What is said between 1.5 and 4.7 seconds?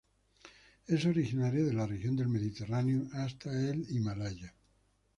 de la región del Mediterráneo hasta el Himalaya.